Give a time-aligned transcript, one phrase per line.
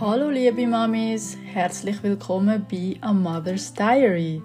[0.00, 4.42] Hallo liebe Mamis, herzlich willkommen bei A Mother's Diary.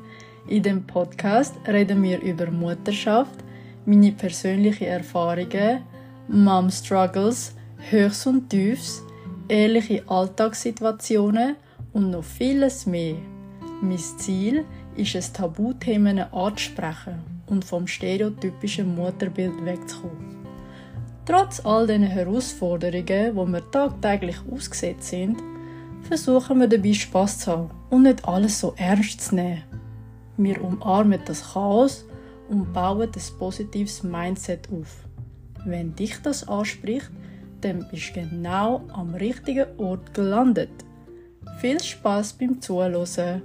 [0.48, 3.44] In dem Podcast reden wir über Mutterschaft,
[3.84, 5.82] meine persönlichen Erfahrungen,
[6.28, 7.56] Mom Struggles,
[7.90, 9.02] Höchst und Tiefs,
[9.48, 11.56] ehrliche Alltagssituationen
[11.94, 13.16] und noch vieles mehr.
[13.82, 20.39] Mein Ziel ist es, Tabuthemen anzusprechen und vom stereotypischen Mutterbild wegzukommen.
[21.30, 25.38] Trotz all diesen Herausforderungen, wo wir tagtäglich ausgesetzt sind,
[26.02, 29.62] versuchen wir dabei Spaß zu haben und nicht alles so ernst zu nehmen.
[30.38, 32.04] Wir umarmen das Chaos
[32.50, 35.06] und bauen ein positives Mindset auf.
[35.66, 37.12] Wenn dich das anspricht,
[37.62, 40.72] dann bist du genau am richtigen Ort gelandet.
[41.60, 43.44] Viel Spaß beim Zuhören!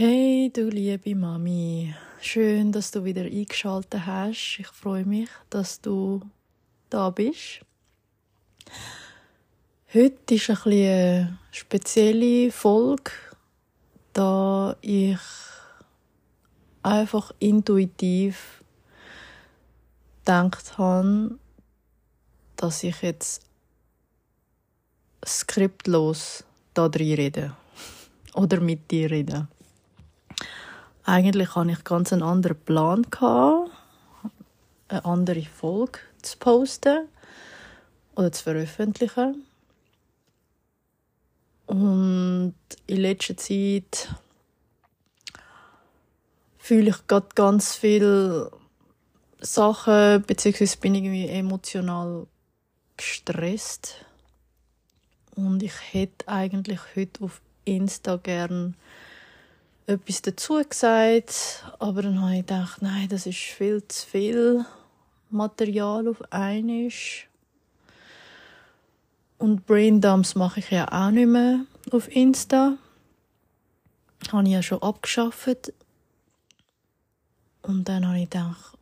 [0.00, 4.60] Hey, du liebe Mami, schön, dass du wieder eingeschaltet hast.
[4.60, 6.20] Ich freue mich, dass du
[6.88, 7.62] da bist.
[9.92, 13.10] Heute ist ein eine spezielle Folge,
[14.12, 15.18] da ich
[16.84, 18.62] einfach intuitiv
[20.20, 21.40] gedacht habe,
[22.54, 23.42] dass ich jetzt
[25.26, 27.56] skriptlos da drin rede.
[28.34, 29.48] Oder mit dir rede.
[31.08, 33.06] Eigentlich hatte ich ganz einen anderen Plan,
[34.88, 37.08] eine andere Folge zu posten
[38.14, 39.46] oder zu veröffentlichen.
[41.64, 42.54] Und
[42.86, 44.14] in letzter Zeit
[46.58, 48.52] fühle ich gerade ganz viele
[49.40, 52.26] Sachen, beziehungsweise bin ich irgendwie emotional
[52.98, 54.04] gestresst.
[55.36, 58.76] Und ich hätte eigentlich heute auf Insta gern
[59.88, 64.66] etwas dazu gesagt, aber dann habe ich gedacht, nein, das ist viel zu viel
[65.30, 66.90] Material auf einmal.
[69.38, 71.60] Und Braindumps mache ich ja auch nicht mehr
[71.90, 72.76] auf Insta.
[74.30, 75.72] Habe ich ja schon abgeschafft.
[77.62, 78.76] Und dann habe ich gedacht,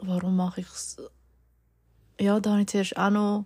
[0.00, 0.96] warum mache ich es?
[2.18, 3.44] Ja, da habe ich zuerst auch noch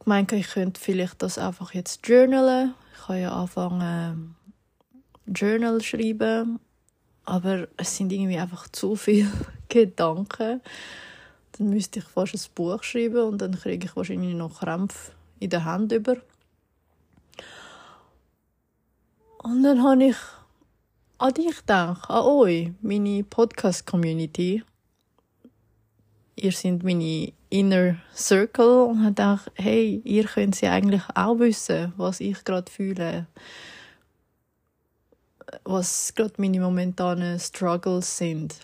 [0.00, 2.74] gemeint, ich könnte vielleicht das einfach jetzt journalen.
[2.94, 4.34] Ich habe ja anfangen
[5.26, 6.60] Journal schreiben,
[7.24, 9.30] aber es sind irgendwie einfach zu viele
[9.68, 10.60] Gedanken.
[11.52, 15.50] Dann müsste ich fast ein Buch schreiben und dann kriege ich wahrscheinlich noch Krämpfe in
[15.50, 16.16] der Hand über.
[19.38, 20.16] Und dann habe ich
[21.18, 24.62] an dich gedacht, an euch, meine Podcast-Community.
[26.38, 31.92] Ihr seid meine Inner Circle und habe gedacht, hey, ihr könnt ja eigentlich auch wissen,
[31.96, 33.26] was ich gerade fühle
[35.64, 38.54] was gerade meine momentanen Struggles sind.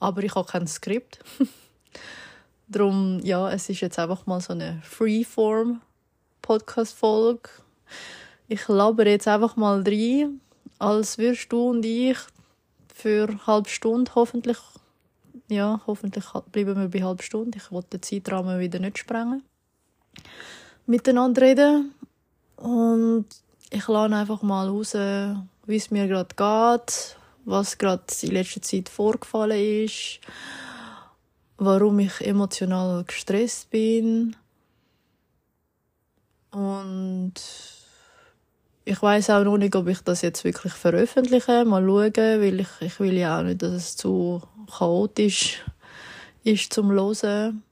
[0.00, 1.18] Aber ich habe kein Skript.
[2.68, 5.80] Darum, ja, es ist jetzt einfach mal so eine Freeform
[6.42, 7.50] Podcast-Folge.
[8.46, 10.40] Ich labere jetzt einfach mal rein,
[10.78, 12.18] als würdest du und ich
[12.94, 14.58] für eine halbe Stunde hoffentlich,
[15.48, 17.58] ja, hoffentlich bleiben wir bei halbe Stunde.
[17.58, 19.42] Ich wollte den Zeitrahmen wieder nicht sprengen.
[20.86, 21.94] Miteinander reden
[22.56, 23.26] und
[23.70, 28.88] ich lerne einfach mal raus, wie es mir gerade geht, was gerade in letzter Zeit
[28.88, 30.20] vorgefallen ist,
[31.56, 34.36] warum ich emotional gestresst bin.
[36.50, 37.34] Und
[38.84, 41.64] ich weiß auch noch nicht, ob ich das jetzt wirklich veröffentliche.
[41.64, 44.42] Mal schauen, weil ich, ich will ja auch nicht, dass es zu
[44.78, 45.62] chaotisch
[46.42, 47.62] ist zum Hören.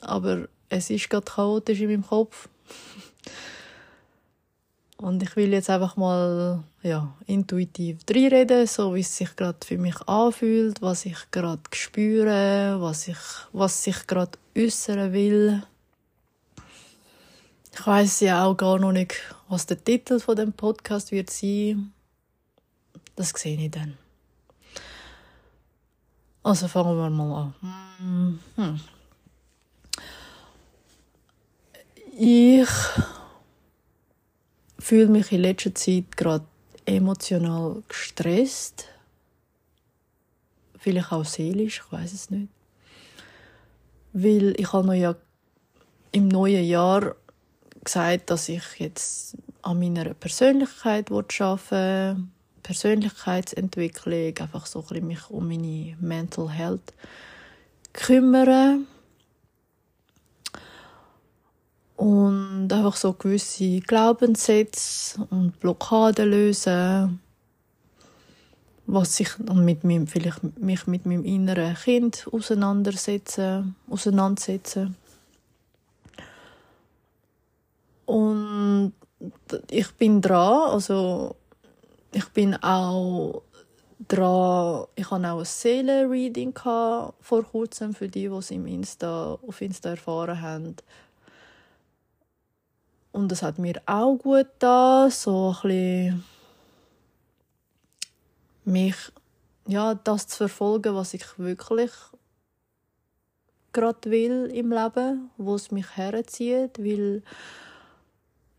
[0.00, 2.48] Aber es ist gerade chaotisch in meinem Kopf.
[4.98, 9.76] Und ich will jetzt einfach mal ja, intuitiv reinreden, so wie es sich gerade für
[9.76, 13.18] mich anfühlt, was ich gerade spüre, was ich,
[13.52, 15.62] was sich gerade äußern will.
[17.74, 19.16] Ich weiß ja auch gar noch nicht,
[19.48, 21.92] was der Titel von dem Podcast wird sein.
[23.16, 23.98] Das sehe ich dann.
[26.42, 27.52] Also fangen wir mal
[27.98, 28.40] an.
[28.56, 28.80] Hm.
[32.18, 32.68] Ich
[34.78, 36.44] fühle mich in letzter Zeit gerade
[36.84, 38.86] emotional gestresst.
[40.78, 42.48] Vielleicht auch seelisch, ich weiß es nicht.
[44.12, 45.14] Weil ich habe noch ja
[46.12, 47.16] im neuen Jahr
[47.84, 52.32] gesagt, dass ich jetzt an meiner Persönlichkeit arbeiten
[52.62, 56.94] Persönlichkeitsentwicklung, einfach so ein bisschen mich um meine Mental Health
[57.92, 58.86] kümmern
[61.96, 67.20] und einfach so gewisse Glaubenssätze und Blockaden lösen
[68.86, 74.96] was ich mit meinem, vielleicht mich mit meinem inneren Kind auseinandersetzen, auseinandersetzen.
[78.04, 78.92] Und
[79.70, 81.34] ich bin dran, also
[82.12, 83.42] ich bin auch
[84.06, 89.60] dran, ich hatte auch ein Seelenreading vor kurzem für die, die es im Insta, auf
[89.60, 90.76] Insta erfahren haben.
[93.16, 96.24] Und das hat mir auch gut da, so ein bisschen
[98.66, 98.96] mich,
[99.66, 101.92] ja, das zu verfolgen, was ich wirklich
[103.72, 107.22] gerade will im Leben, wo es mich herzieht, weil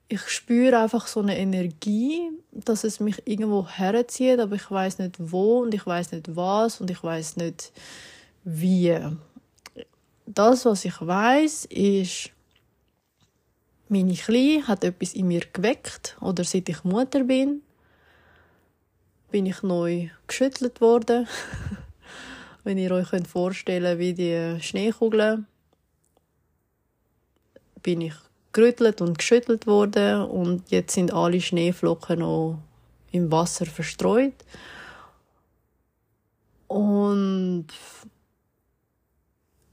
[0.08, 5.18] ich spüre einfach so eine Energie, dass es mich irgendwo herzieht, aber ich weiß nicht
[5.20, 7.72] wo und ich weiß nicht was und ich weiß nicht
[8.44, 8.98] wie.
[10.26, 12.32] Das, was ich weiß, ist,
[13.90, 17.62] meine Kleine hat etwas in mir geweckt oder seit ich Mutter bin,
[19.32, 21.28] bin ich neu geschüttelt worden.
[22.64, 25.48] Wenn ihr euch vorstellen könnt, wie die Schneekugeln,
[27.82, 28.16] bin ich
[28.52, 32.60] gerüttelt und geschüttelt worden und jetzt sind alle Schneeflocken noch
[33.12, 34.34] im Wasser verstreut.
[36.68, 37.68] Und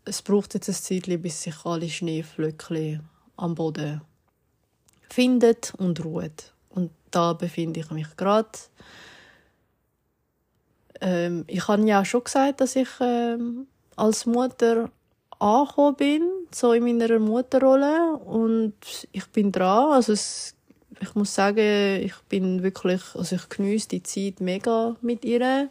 [0.04, 4.00] es braucht jetzt ein Zeit, bis sich alle Schneeflöckchen am Boden
[5.08, 6.52] findet und ruht.
[6.70, 8.50] Und da befinde ich mich gerade.
[11.00, 13.66] Ähm, ich habe ja schon gesagt, dass ich ähm,
[13.96, 14.90] als Mutter
[15.38, 18.74] angekommen bin, so in meiner Mutterrolle und
[19.12, 19.92] ich bin dran.
[19.92, 20.54] Also es,
[21.00, 25.68] ich muss sagen, ich bin wirklich, also ich genieße die Zeit mega mit ihr.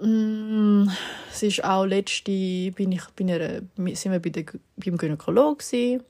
[0.00, 0.88] Mm,
[1.30, 2.32] es ist auch letzte,
[2.72, 4.44] bin ich, bin ihr, sind wir bei der,
[4.76, 6.02] beim Gynäkologen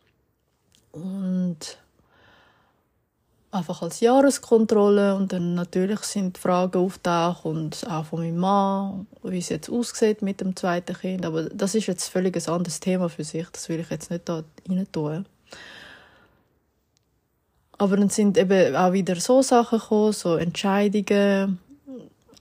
[0.92, 1.78] und
[3.50, 9.38] einfach als Jahreskontrolle und dann natürlich sind Fragen auftaucht und auch von meinem Mann, wie
[9.38, 13.08] es jetzt aussieht mit dem zweiten Kind, aber das ist jetzt völlig ein anderes Thema
[13.08, 15.26] für sich, das will ich jetzt nicht da rein tun.
[17.76, 21.58] Aber dann sind eben auch wieder so Sachen gekommen, so Entscheidungen,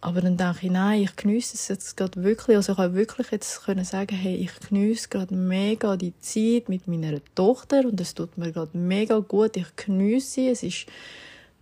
[0.01, 2.55] aber dann denke ich, nein, ich genieße es jetzt gerade wirklich.
[2.55, 6.87] Also ich habe wirklich jetzt können sagen, hey, ich genieße gerade mega die Zeit mit
[6.87, 9.57] meiner Tochter und es tut mir gerade mega gut.
[9.57, 10.49] Ich genieße sie.
[10.49, 10.85] Es ist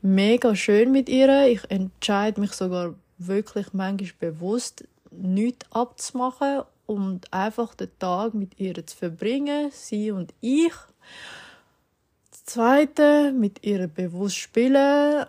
[0.03, 1.47] mega schön mit ihr.
[1.47, 8.85] Ich entscheide mich sogar wirklich manchmal bewusst, nichts abzumachen und einfach den Tag mit ihr
[8.85, 10.73] zu verbringen, sie und ich.
[12.29, 15.25] Das Zweite, mit ihr bewusst spielen.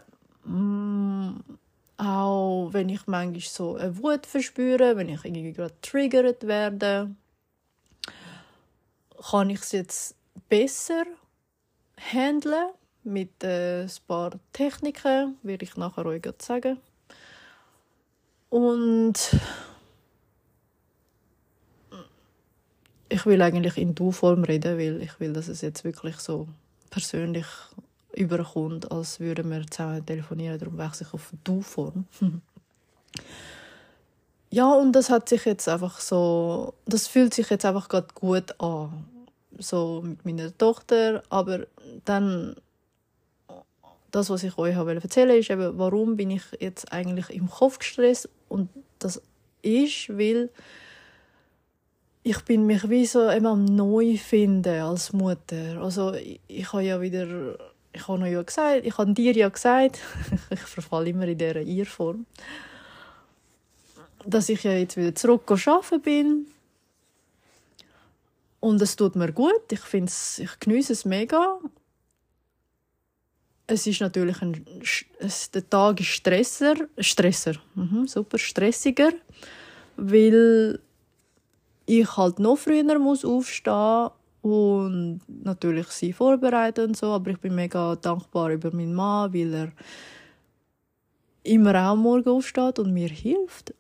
[1.99, 7.15] Auch wenn ich manchmal so eine Wut verspüre, wenn ich irgendwie gerade triggert werde,
[9.31, 10.15] kann ich es jetzt
[10.49, 11.05] besser
[11.97, 12.71] handeln
[13.03, 16.79] mit äh, ein paar Techniken, werde ich nachher euch sagen.
[18.49, 19.37] Und
[23.09, 26.49] ich will eigentlich in Du-Form reden, weil ich will, dass es jetzt wirklich so
[26.91, 27.47] persönlich
[28.19, 30.59] überkommt, als würden wir zusammen telefonieren.
[30.59, 32.07] Darum wechsle ich auf Du-Form.
[34.51, 38.61] ja, und das hat sich jetzt einfach so, das fühlt sich jetzt einfach gerade gut
[38.61, 39.05] an.
[39.59, 41.67] So mit meiner Tochter, aber
[42.05, 42.57] dann
[44.11, 47.79] das, was ich euch erzählen wollte, ist eben, warum bin ich jetzt eigentlich im Kopf
[47.79, 49.21] gestresst und das
[49.63, 50.51] ist, weil
[52.23, 55.81] ich bin mich wie so am neu finden als Mutter.
[55.81, 57.59] Also ich, ich habe ja wieder
[57.93, 59.99] ich habe ja gesagt, ich habe dir ja gesagt,
[60.51, 62.27] ich verfalle immer in dieser Irrform,
[64.25, 66.47] dass ich ja jetzt wieder zurück arbeiten bin.
[68.61, 69.71] Und es tut mir gut.
[69.71, 71.59] Ich finde ich genieße es mega.
[73.69, 74.65] Es ist natürlich ein,
[75.19, 79.13] es, der Tag ist Stresser, Stresser, mhm, super stressiger,
[79.97, 80.81] weil
[81.85, 84.11] ich halt noch früher muss aufstehen
[84.43, 89.55] und natürlich sie vorbereiten und so, aber ich bin mega dankbar über meinen Mann, weil
[89.55, 89.73] er
[91.43, 93.75] immer auch morgen aufsteht und mir hilft.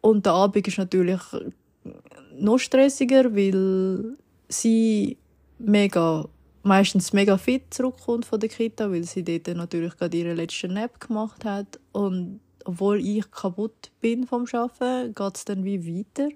[0.00, 1.20] Und der Abend ist natürlich
[2.36, 4.16] noch stressiger, weil
[4.48, 5.16] sie
[5.58, 6.28] mega
[6.62, 11.00] meistens mega fit zurückkommt von der Kita, weil sie dort natürlich gerade ihre letzte Nap
[11.00, 16.28] gemacht hat und obwohl ich kaputt bin vom Arbeiten, geht es dann wie weiter.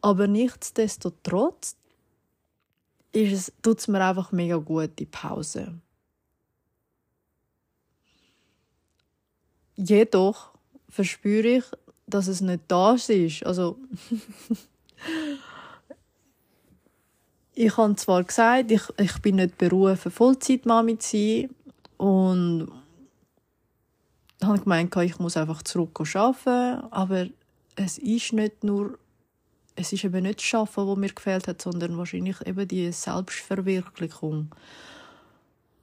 [0.00, 1.76] Aber nichtsdestotrotz
[3.16, 5.74] ist es, tut es mir einfach mega gut, die Pause.
[9.76, 10.50] Jedoch
[10.88, 11.64] verspüre ich,
[12.06, 13.44] dass es nicht das ist.
[13.44, 13.78] Also,
[17.54, 21.50] ich habe zwar gesagt, ich, ich bin nicht berufen, Vollzeitmami zu sein
[21.96, 22.70] und
[24.42, 27.26] habe gemeint, ich muss einfach zurück arbeiten, aber
[27.76, 28.98] es ist nicht nur,
[29.76, 34.50] es ist eben nicht das Schaffen, was mir gefehlt hat, sondern wahrscheinlich eben die Selbstverwirklichung.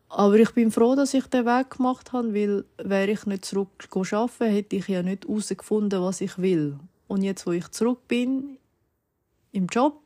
[0.09, 3.69] Aber ich bin froh, dass ich den Weg gemacht habe, weil wäre ich nicht zurück
[3.91, 6.77] arbeiten, hätte ich ja nicht herausgefunden, was ich will.
[7.07, 8.57] Und jetzt, wo ich zurück bin
[9.51, 10.01] im Job,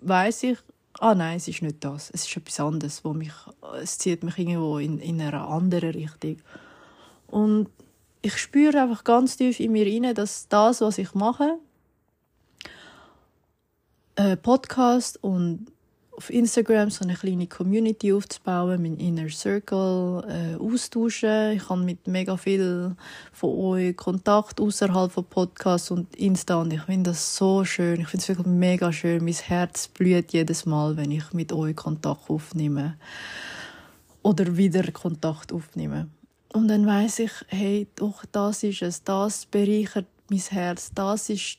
[0.00, 0.58] weiß ich,
[0.98, 2.10] ah nein, es ist nicht das.
[2.10, 3.32] Es ist etwas anderes, wo mich,
[3.80, 6.36] es zieht mich irgendwo in, in eine andere Richtung.
[7.26, 7.68] Und
[8.20, 11.58] ich spüre einfach ganz tief in mir rein, dass das, was ich mache,
[14.16, 15.66] äh, Podcast und
[16.14, 21.52] auf Instagram so eine kleine Community aufzubauen, mein Inner Circle äh, austauschen.
[21.52, 22.94] Ich habe mit mega viel
[23.32, 28.00] von euch Kontakt außerhalb von Podcasts und Insta und ich finde das so schön.
[28.00, 29.24] Ich finde es wirklich mega schön.
[29.24, 32.96] Mein Herz blüht jedes Mal, wenn ich mit euch Kontakt aufnehme
[34.22, 36.08] oder wieder Kontakt aufnehme.
[36.52, 41.58] Und dann weiß ich, hey, doch das ist es, das bereichert mein Herz, das ist,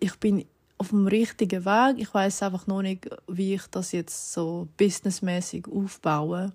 [0.00, 0.44] ich bin
[0.84, 1.96] auf dem richtigen Weg.
[1.98, 6.52] Ich weiß einfach noch nicht, wie ich das jetzt so businessmäßig aufbaue.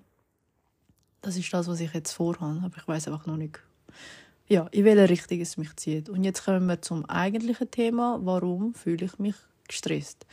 [1.20, 3.60] Das ist das, was ich jetzt vorhabe, aber ich weiß einfach noch nicht,
[4.48, 6.08] ja, in welche Richtung es mich zieht.
[6.08, 8.18] Und jetzt kommen wir zum eigentlichen Thema.
[8.22, 9.34] Warum fühle ich mich
[9.66, 10.24] gestresst?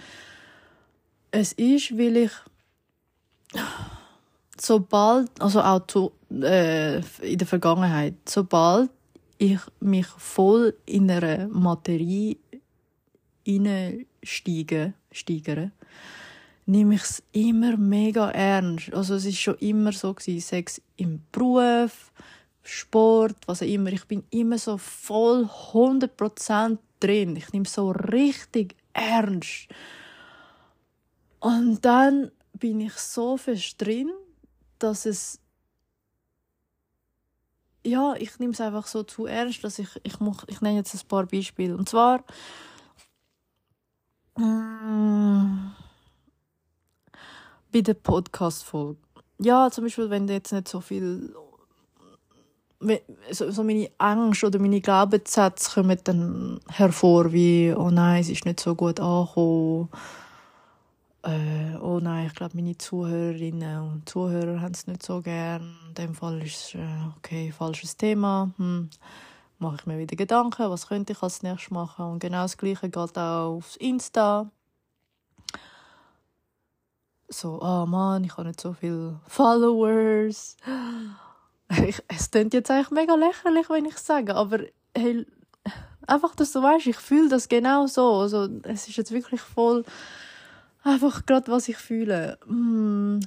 [1.31, 2.31] Es ist, weil ich
[4.59, 8.91] sobald, also auch zu, äh, in der Vergangenheit, sobald
[9.39, 12.37] ich mich voll in eine Materie
[13.47, 15.71] reinsteigen, steigern,
[16.65, 18.93] nehme ich es immer mega ernst.
[18.93, 22.11] Also es ist schon immer so gewesen, Sex im Beruf,
[22.61, 23.91] Sport, was auch immer.
[23.93, 27.35] Ich bin immer so voll 100% drin.
[27.37, 29.69] Ich nehme es so richtig ernst.
[31.39, 34.11] Und dann bin ich so fest drin,
[34.79, 35.39] dass es
[37.83, 40.93] ja, ich nehme es einfach so zu ernst, dass ich, ich, mach, ich nenne jetzt
[40.93, 41.77] ein paar Beispiele.
[41.77, 42.25] Und zwar.
[44.37, 44.43] Bei
[47.81, 48.99] der Podcast-Folge.
[49.39, 51.33] Ja, zum Beispiel, wenn jetzt nicht so viel.
[53.31, 58.45] So, so meine Angst oder meine Glaubenssätze kommen dann hervor, wie, oh nein, es ist
[58.45, 59.89] nicht so gut angekommen.
[61.23, 65.75] Äh, oh nein, ich glaube, meine Zuhörerinnen und Zuhörer haben es nicht so gern.
[65.87, 66.85] In dem Fall ist es, äh,
[67.17, 68.51] okay, falsches Thema.
[68.57, 68.91] Hm
[69.59, 72.05] mache ich mir wieder Gedanken, was könnte ich als nächstes machen.
[72.05, 74.49] Und genau das Gleiche geht auch aufs Insta.
[77.29, 80.57] So, oh Mann, ich habe nicht so viele Followers.
[81.85, 84.59] Ich, es klingt jetzt eigentlich mega lächerlich, wenn ich sage, aber
[84.95, 85.25] hey,
[86.07, 88.21] einfach, dass du weißt, ich fühle das genau so.
[88.21, 89.83] Also, es ist jetzt wirklich voll
[90.83, 92.39] einfach gerade, was ich fühle.
[92.45, 93.19] Mm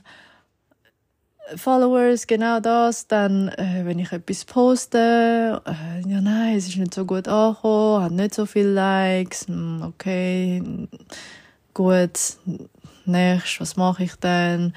[1.57, 3.07] Followers, genau das.
[3.07, 8.04] Dann, äh, wenn ich etwas poste, äh, ja nein, es ist nicht so gut angekommen,
[8.04, 10.62] hat nicht so viele Likes, hm, okay,
[11.75, 12.19] gut,
[13.07, 14.73] nächstes, was mache ich denn?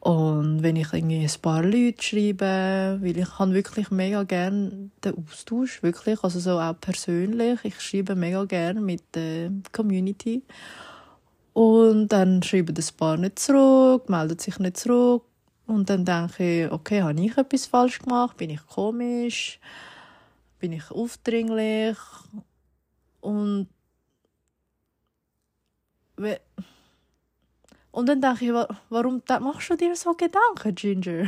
[0.00, 5.14] Und wenn ich irgendwie ein paar Leute schreibe, weil ich kann wirklich mega gern den
[5.16, 10.42] Austausch, wirklich, also so auch persönlich, ich schreibe mega gern mit der Community.
[11.52, 15.22] Und dann schreiben ein paar nicht zurück, melden sich nicht zurück.
[15.72, 18.36] Und dann denke ich, okay, habe ich etwas falsch gemacht?
[18.36, 19.58] Bin ich komisch?
[20.58, 21.96] Bin ich aufdringlich?
[23.22, 23.68] Und
[27.90, 28.52] und dann denke ich,
[28.90, 31.26] warum machst du dir so Gedanken, Ginger?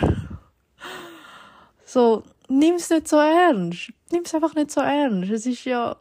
[1.87, 3.93] so, nimm es nicht so ernst.
[4.13, 5.31] Nimm es einfach nicht so ernst.
[5.31, 5.97] Es ist ja,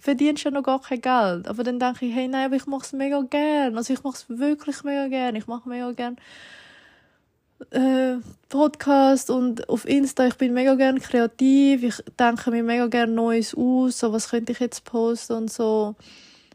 [0.00, 1.48] verdienst ja noch gar kein Geld.
[1.48, 3.76] Aber dann denke ich, hey, nein, aber ich mache es mega gern.
[3.76, 5.34] Also ich mache es wirklich mega gern.
[5.34, 6.16] Ich mache mega gern
[7.70, 8.16] äh,
[8.48, 10.26] Podcast und auf Insta.
[10.26, 11.82] Ich bin mega gern kreativ.
[11.82, 13.98] Ich denke mir mega gern Neues aus.
[13.98, 15.94] So, was könnte ich jetzt posten und so.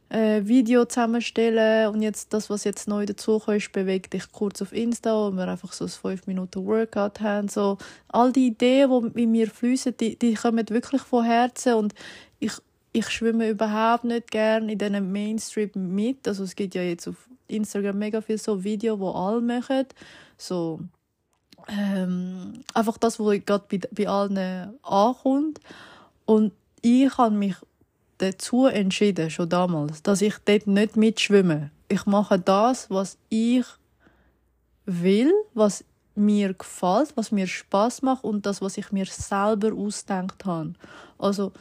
[0.09, 4.73] Äh, Video zusammenstellen und jetzt das, was jetzt neu dazu ist, bewegt dich kurz auf
[4.73, 7.47] Insta, wo wir einfach so ein 5 Minuten Workout haben.
[7.47, 7.77] So,
[8.07, 11.93] all die Ideen, die in mir fließen, die, die kommen wirklich von Herzen und
[12.39, 12.53] ich,
[12.91, 16.27] ich schwimme überhaupt nicht gern in diesen Mainstream mit.
[16.27, 17.15] Also es gibt ja jetzt auf
[17.47, 19.85] Instagram mega viel so Videos, wo alle machen.
[20.37, 20.79] So,
[21.67, 25.59] ähm, einfach das, was gerade bei, bei allen ankommt.
[26.25, 27.55] Und ich habe mich
[28.17, 31.71] dazu entschieden, schon damals, dass ich dort nicht mitschwimme.
[31.87, 33.65] Ich mache das, was ich
[34.85, 35.83] will, was
[36.15, 40.73] mir gefällt, was mir Spaß macht und das, was ich mir selber ausdenkt habe.
[41.17, 41.53] Also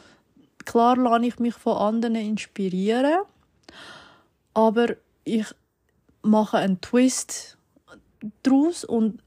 [0.69, 3.23] klar lasse ich mich von anderen inspirieren,
[4.53, 5.45] aber ich
[6.21, 7.57] mache einen Twist
[8.43, 9.19] daraus und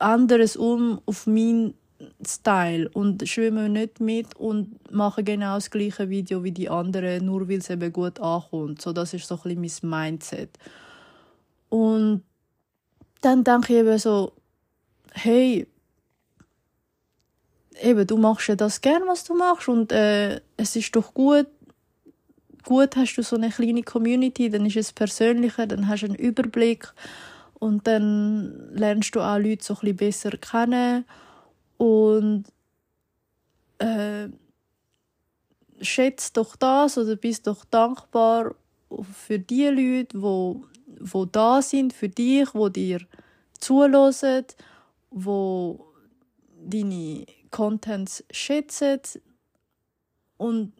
[0.00, 1.74] anderes um auf meinen
[2.26, 7.48] Style und schwimmen nicht mit und machen genau das gleiche Video wie die anderen, nur
[7.48, 8.82] weil es eben gut ankommt.
[8.82, 10.50] So, das ist so ein bisschen mein Mindset.
[11.68, 12.24] Und
[13.20, 14.32] dann denke ich eben so,
[15.12, 15.68] hey,
[17.80, 21.46] eben, du machst ja das gern, was du machst und äh, es ist doch gut,
[22.64, 26.14] gut hast du so eine kleine Community, dann ist es persönlicher, dann hast du einen
[26.14, 26.92] Überblick
[27.54, 31.04] und dann lernst du auch Leute so ein bisschen besser kennen
[31.78, 32.44] und
[33.78, 34.28] äh,
[35.80, 38.54] schätzt doch das oder bist doch dankbar
[39.12, 40.62] für die Leute, wo
[41.00, 43.00] wo da sind für dich, wo dir
[43.58, 44.44] zulassen,
[45.10, 45.92] wo
[46.64, 49.00] deine Contents schätzen
[50.38, 50.72] und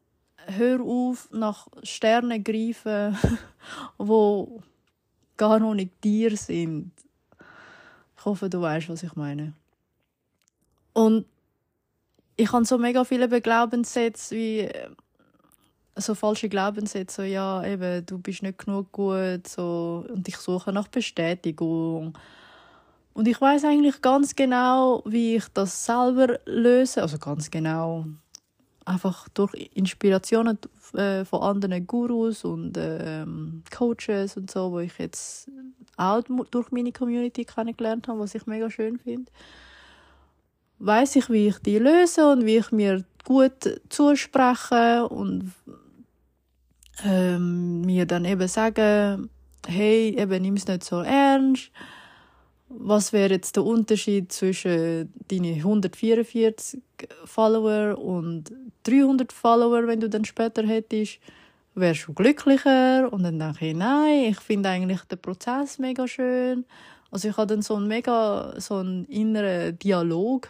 [0.46, 3.16] hör auf nach Sternen greifen,
[3.98, 4.60] wo
[5.36, 6.90] gar noch nicht dir sind.
[8.18, 9.52] Ich hoffe, du weißt, was ich meine.
[10.94, 11.26] Und
[12.34, 14.88] ich habe so mega viele Glaubenssätze wie äh,
[15.94, 20.72] so falsche Glaubenssätze, so, ja, eben, du bist nicht genug gut, so, und ich suche
[20.72, 22.18] nach Bestätigung.
[23.14, 28.04] Und ich weiß eigentlich ganz genau, wie ich das selber löse, also ganz genau,
[28.84, 30.58] einfach durch Inspirationen
[30.94, 35.48] äh, von anderen Gurus und ähm, Coaches und so, wo ich jetzt
[35.96, 39.30] auch durch meine Community kennengelernt habe, was ich mega schön finde
[40.78, 45.52] weiß ich, wie ich die löse und wie ich mir gut zuspreche und
[47.04, 49.30] ähm, mir dann eben sagen,
[49.66, 51.70] hey, eben nimm es nicht so ernst.
[52.68, 56.80] Was wäre jetzt der Unterschied zwischen deinen 144
[57.24, 58.52] Follower und
[58.84, 61.18] 300 Follower, wenn du dann später hättest?
[61.74, 63.12] Wärst du glücklicher?
[63.12, 66.64] Und dann denke ich, nein, ich finde eigentlich den Prozess mega schön.
[67.10, 70.48] Also ich habe dann so einen mega, so einen inneren Dialog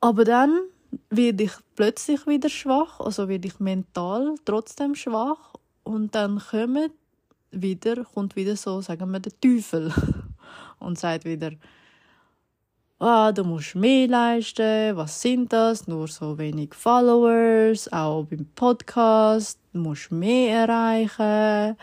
[0.00, 0.58] Aber dann
[1.10, 5.52] werde ich plötzlich wieder schwach, also werde ich mental trotzdem schwach
[5.84, 6.92] und dann kommt
[7.50, 9.92] wieder, kommt wieder so, sagen wir, der Teufel
[10.78, 11.52] und sagt wieder,
[12.98, 19.58] ah, du musst mehr leisten, was sind das, nur so wenig Followers, auch beim Podcast,
[19.72, 21.76] du musst mehr erreichen,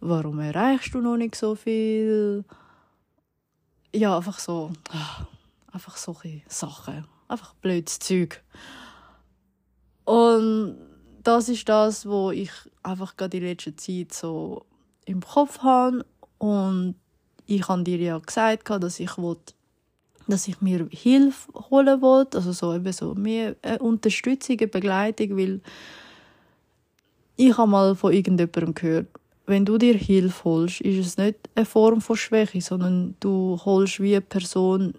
[0.00, 2.44] warum erreichst du noch nicht so viel?
[3.92, 5.26] Ja, einfach so, ah,
[5.72, 8.42] einfach solche Sachen einfach blödes Zeug.
[10.04, 10.76] Und
[11.22, 12.50] das ist das, wo ich
[12.82, 14.66] einfach gerade in letzter Zeit so
[15.04, 16.04] im Kopf habe
[16.38, 16.94] und
[17.46, 19.36] ich habe dir ja gesagt, dass ich will,
[20.26, 25.60] dass ich mir Hilfe holen wollte, also so eben so mehr äh, Unterstützung, Begleitung, weil
[27.36, 29.06] ich habe mal von irgendjemandem gehört,
[29.46, 34.00] wenn du dir Hilfe holst, ist es nicht eine Form von Schwäche, sondern du holst
[34.00, 34.94] wie eine Person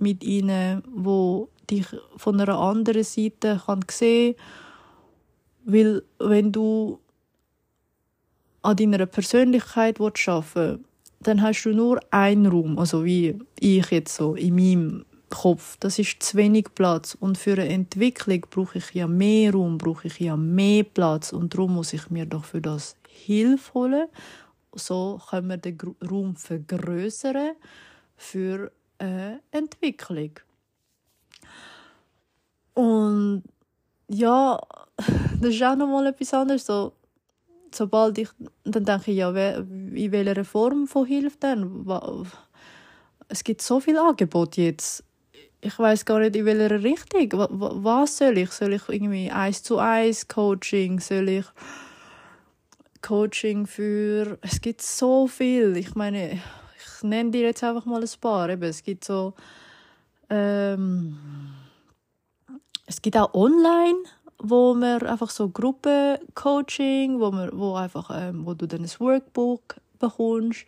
[0.00, 1.86] mit ihnen, wo dich
[2.16, 4.34] von einer anderen Seite kann sehen
[5.64, 6.98] weil wenn du
[8.62, 10.84] an deiner Persönlichkeit arbeiten willst,
[11.20, 15.76] dann hast du nur einen Raum, also wie ich jetzt so in meinem Kopf.
[15.80, 17.16] Das ist zu wenig Platz.
[17.18, 21.32] Und für eine Entwicklung brauche ich ja mehr Raum, brauche ich ja mehr Platz.
[21.32, 24.08] Und darum muss ich mir doch für das Hilfe holen.
[24.74, 27.52] So können wir den Raum vergrößern
[28.16, 30.32] für eine Entwicklung.
[32.74, 33.42] Und
[34.08, 34.58] ja,
[35.40, 36.66] das ist auch nochmal etwas anderes.
[36.66, 36.92] So,
[37.74, 38.28] sobald ich,
[38.64, 41.86] dann denke ich, ja, in welcher Form von Hilfe denn?
[43.28, 45.04] Es gibt so viele Angebote jetzt.
[45.60, 47.28] Ich weiß gar nicht, in welcher Richtung.
[47.84, 48.50] Was soll ich?
[48.50, 50.98] Soll ich irgendwie eins zu eins Coaching?
[50.98, 51.46] Soll ich
[53.00, 54.38] Coaching für.
[54.40, 55.76] Es gibt so viel.
[55.76, 58.48] Ich meine, ich nenne dir jetzt einfach mal ein paar.
[58.48, 59.34] Es gibt so.
[60.30, 61.16] Ähm,
[62.86, 63.98] es gibt auch online,
[64.42, 69.76] wo man einfach so Gruppencoaching, wo man, wo einfach, ähm, wo du dann ein Workbook
[69.98, 70.66] bekommst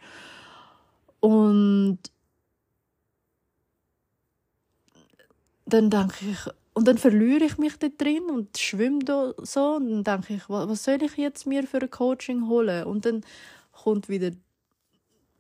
[1.20, 1.98] und
[5.66, 6.38] dann denke ich,
[6.74, 10.48] und dann verliere ich mich da drin und schwimme da so und dann denke ich,
[10.48, 12.84] was soll ich jetzt mir für ein Coaching holen?
[12.84, 13.24] Und dann
[13.72, 14.30] kommt wieder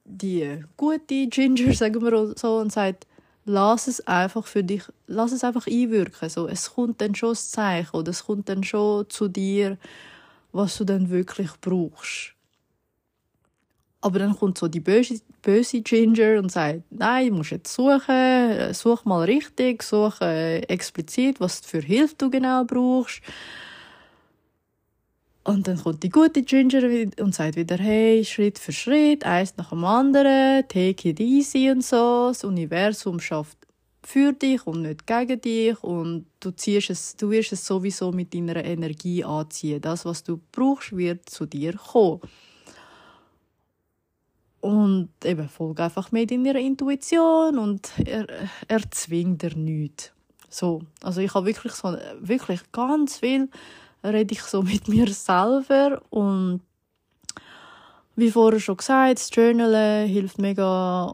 [0.04, 3.06] die gute Ginger, sagen wir so, und sagt,
[3.44, 6.28] lass es einfach für dich, lass es einfach einwirken.
[6.28, 9.78] So, es kommt dann schon das Zeichen oder es kommt dann schon zu dir,
[10.52, 12.34] was du dann wirklich brauchst.
[14.00, 18.74] Aber dann kommt so die böse, böse Ginger und sagt, nein, du musst jetzt suchen,
[18.74, 23.22] such mal richtig, suche explizit, was für Hilfe du genau brauchst.
[25.44, 29.68] Und dann kommt die gute Ginger und sagt wieder, hey, Schritt für Schritt, eins nach
[29.68, 32.28] dem anderen, take it easy und so.
[32.28, 33.58] Das Universum schafft
[34.02, 38.32] für dich und nicht gegen dich und du ziehst es, du wirst es sowieso mit
[38.32, 39.82] deiner Energie anziehen.
[39.82, 42.20] Das, was du brauchst, wird zu dir kommen.
[44.60, 48.26] Und eben, folge einfach mehr deiner Intuition und er,
[48.66, 50.10] erzwingt dir nichts.
[50.48, 50.80] So.
[51.02, 53.50] Also ich habe wirklich so, wirklich ganz viel
[54.04, 56.60] rede ich so mit mir selber und
[58.16, 61.12] wie vorher schon gesagt, das Journalen hilft mega,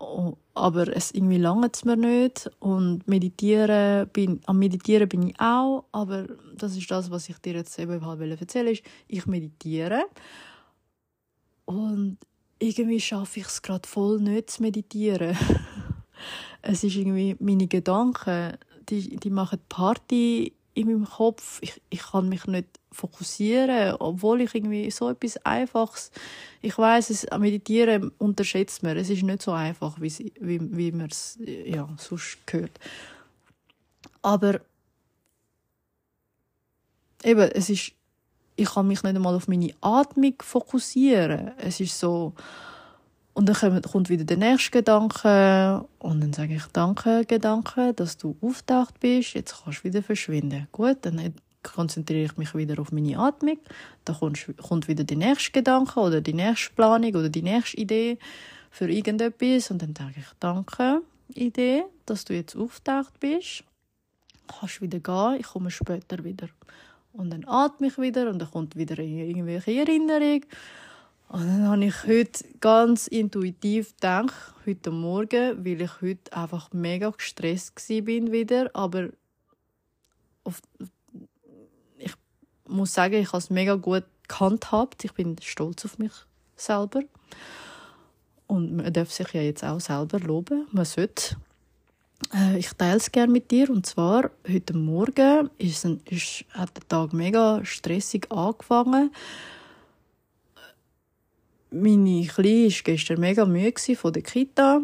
[0.55, 2.51] aber es irgendwie langt es mir nicht.
[2.59, 6.27] Und meditieren, bin, am Meditieren bin ich auch, aber
[6.57, 10.05] das ist das, was ich dir jetzt eben halt erzählen ist, ich meditiere.
[11.65, 12.19] Und
[12.59, 15.37] irgendwie schaffe ich es gerade voll nicht zu meditieren.
[16.63, 18.59] es ist irgendwie, meine Gedanken,
[18.91, 21.59] die, die machen Party in meinem Kopf.
[21.63, 26.11] Ich, ich kann mich nicht fokussieren, obwohl ich irgendwie so etwas Einfaches,
[26.61, 28.97] ich weiß, es Meditieren unterschätzt man.
[28.97, 32.73] Es ist nicht so einfach, wie, wie, wie man es ja, sonst hört.
[34.23, 34.61] Aber
[37.23, 37.93] eben, es ist,
[38.57, 41.53] ich kann mich nicht einmal auf meine Atmung fokussieren.
[41.59, 42.35] Es ist so,
[43.33, 48.37] und dann kommt wieder der nächste Gedanke und dann sage ich Danke, Gedanke, dass du
[48.41, 49.35] auftaucht bist.
[49.35, 50.67] Jetzt kannst du wieder verschwinden.
[50.73, 53.59] Gut, dann konzentriere ich mich wieder auf meine Atmung.
[54.05, 58.19] Dann kommt wieder der nächste Gedanke oder die nächste Planung oder die nächste Idee
[58.71, 61.03] für irgendetwas und dann sage ich Danke,
[61.35, 63.65] Idee, dass du jetzt auftaucht bist.
[64.49, 66.49] Kannst wieder gehen, ich komme später wieder.
[67.13, 70.43] Und dann atme ich wieder und dann kommt wieder irgendwelche Erinnerung
[71.31, 74.35] und dann habe ich heute ganz intuitiv gedacht,
[74.67, 79.11] heute Morgen, weil ich heute einfach mega gestresst bin wieder, aber
[80.43, 80.61] auf,
[81.99, 82.13] ich
[82.67, 85.05] muss sagen, ich habe es mega gut gehandhabt.
[85.05, 86.11] Ich bin stolz auf mich
[86.57, 87.03] selber.
[88.49, 90.67] Und man darf sich ja jetzt auch selber loben.
[90.73, 91.37] Man sollte.
[92.35, 93.71] Äh, ich teile es gerne mit dir.
[93.71, 99.13] Und zwar, heute Morgen ist, ein, ist, hat der Tag mega stressig angefangen
[101.71, 104.83] meine Kleine war gestern mega müde von der Kita.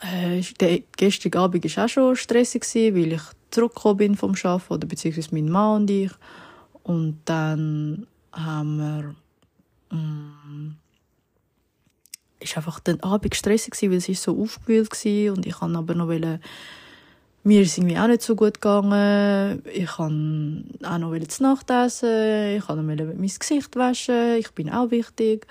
[0.00, 0.80] Äh, der
[1.36, 5.82] Abend war auch schon stressig, weil ich zurückgekommen bin vom Arbeiten, oder beziehungsweise mein Mann
[5.82, 6.12] und ich.
[6.82, 9.14] Und dann haben wir...
[9.92, 10.76] Ähm,
[12.40, 16.08] ist einfach den Abend stressig weil es so aufgewühlt war und ich kann aber noch
[16.08, 16.40] wollen,
[17.42, 19.62] mir ist irgendwie auch nicht so gut gegangen.
[19.72, 22.56] Ich kann auch noch zu Nacht essen.
[22.56, 24.36] Ich kann noch mein Gesicht waschen.
[24.38, 25.46] Ich bin auch wichtig.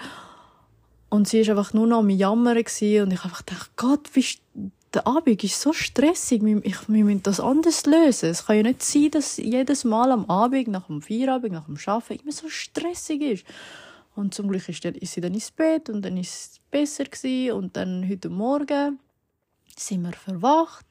[1.09, 4.25] Und sie war einfach nur noch am Jammern und ich einfach dachte, Gott, wie
[4.93, 6.43] der Abend ist so stressig.
[6.43, 8.29] Wir, ich, wir müssen das anders lösen.
[8.29, 11.77] Es kann ja nicht sein, dass jedes Mal am Abend, nach dem Feierabend, nach dem
[11.85, 13.45] Arbeiten immer so stressig ist.
[14.15, 17.57] Und zum Glück ist, ist sie dann ins Bett und dann ist es besser gewesen.
[17.57, 18.99] Und dann heute Morgen
[19.75, 20.85] sind wir verwacht.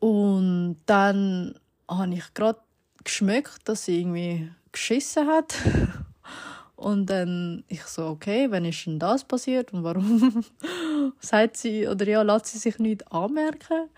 [0.00, 1.54] Und dann
[1.88, 2.60] habe ich gerade
[3.04, 5.54] geschmeckt, dass sie irgendwie geschissen hat.
[6.76, 10.44] Und dann ich so, okay, wenn ist denn das passiert und warum
[11.18, 13.88] sagt sie oder ja, lässt sie sich nicht anmerken?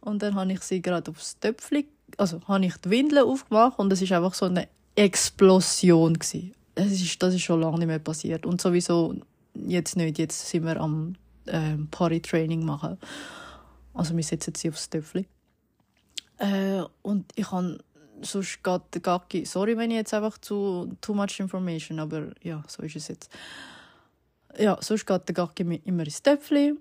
[0.00, 1.84] Und dann habe ich sie gerade aufs Töpfchen,
[2.16, 6.54] also habe ich die Windeln aufgemacht und es ist einfach so eine Explosion gewesen.
[6.74, 9.14] Das ist, das ist schon lange nicht mehr passiert und sowieso
[9.54, 10.16] jetzt nicht.
[10.16, 12.96] Jetzt sind wir am äh, Party-Training machen.
[13.92, 15.26] Also wir setzen sie aufs Töpfchen.
[16.42, 17.78] Äh, und ich habe
[18.20, 22.82] sonst geht Gacki, sorry, wenn ich jetzt einfach zu too much information, aber ja, so
[22.82, 23.30] ist es jetzt.
[24.58, 26.78] Ja, sonst geht der Gacki immer ins Töpfchen.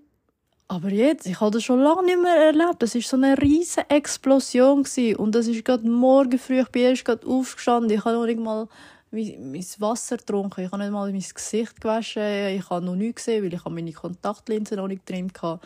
[0.68, 2.82] Aber jetzt, ich habe das schon lange nicht mehr erlebt.
[2.82, 4.84] Das war so eine riesige Explosion.
[4.84, 5.18] Gewesen.
[5.18, 7.92] Und das ist gerade morgen früh, ich bin erst gerade aufgestanden.
[7.92, 8.68] Ich habe noch nicht mal
[9.12, 10.62] mein Wasser getrunken.
[10.62, 12.56] Ich habe nicht mal mein Gesicht gewaschen.
[12.56, 15.60] Ich habe noch nichts gesehen, weil ich meine Kontaktlinsen noch nicht drin hatte.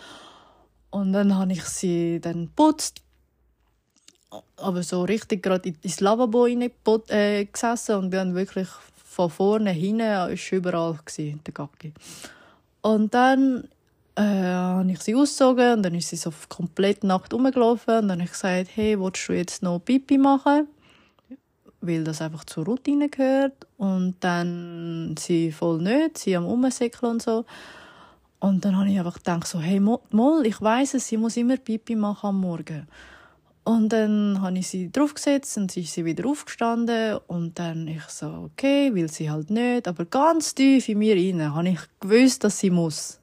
[0.89, 3.04] Und dann habe ich sie dann geputzt
[4.57, 6.71] aber so richtig gerade ins Lavabo rein,
[7.09, 11.93] äh, gesessen und bin wirklich von vorne hinten ist überall gewesen, der Gacki.
[12.81, 13.69] Und dann
[14.15, 18.19] äh, habe ich sie ausgezogen und dann ist sie so komplett nackt rumgelaufen und dann
[18.19, 20.67] habe ich gesagt, hey, willst du jetzt noch Pipi machen?
[21.81, 23.67] Weil das einfach zur Routine gehört.
[23.77, 27.45] Und dann sie voll nicht, sie am Umsäckeln und so.
[28.39, 31.57] Und dann habe ich einfach gedacht, so, hey, Moll, ich weiß es, sie muss immer
[31.57, 32.87] Pipi machen am Morgen.
[33.65, 38.03] Und dann habe ich sie draufgesetzt und sie ist sie wieder aufgestanden und dann ich
[38.03, 42.43] so, okay, will sie halt nicht, aber ganz tief in mir rein habe ich gewusst,
[42.43, 43.19] dass sie muss.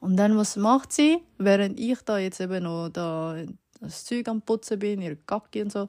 [0.00, 1.22] Und dann, was macht sie?
[1.38, 3.36] Während ich da jetzt eben noch da
[3.80, 5.88] das Zeug am Putzen bin, ihre Kacke und so,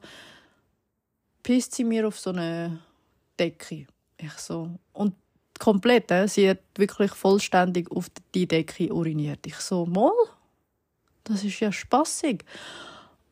[1.42, 2.78] pisst sie mir auf so eine
[3.38, 3.86] Decke.
[4.16, 4.70] Ich so.
[4.94, 5.14] Und
[5.58, 9.46] komplett, äh, sie hat wirklich vollständig auf die Decke uriniert.
[9.46, 10.12] Ich so, mal,
[11.24, 12.42] das ist ja spaßig.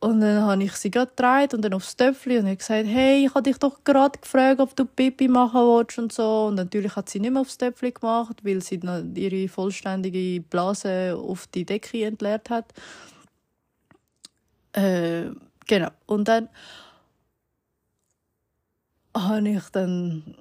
[0.03, 3.35] Und dann habe ich sie gerade gedreht und dann aufs Töpfchen und gesagt, hey, ich
[3.35, 6.47] habe dich doch gerade gefragt, ob du Pipi machen willst und so.
[6.47, 8.81] Und natürlich hat sie nicht mehr aufs Töpfchen gemacht, weil sie
[9.15, 12.73] ihre vollständige Blase auf die Decke entleert hat.
[14.73, 15.33] Äh,
[15.67, 15.91] genau.
[16.07, 16.49] Und dann
[19.15, 20.35] habe ich dann